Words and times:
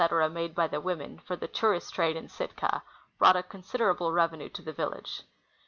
made 0.31 0.55
by 0.55 0.65
the 0.67 0.81
women 0.81 1.19
for 1.19 1.35
the 1.35 1.47
tourist 1.47 1.93
trade 1.93 2.15
in 2.15 2.27
Sitka, 2.27 2.81
brought 3.19 3.35
a 3.35 3.43
considerable 3.43 4.11
revenue 4.11 4.49
to 4.49 4.63
the 4.63 4.73
village. 4.73 5.21